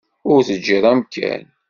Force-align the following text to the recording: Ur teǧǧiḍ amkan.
Ur 0.31 0.39
teǧǧiḍ 0.47 0.83
amkan. 0.91 1.43